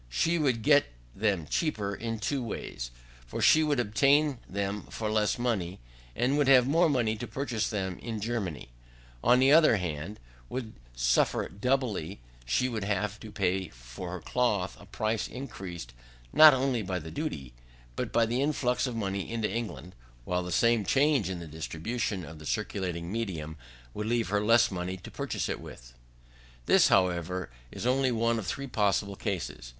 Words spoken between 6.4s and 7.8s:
have more money to purchase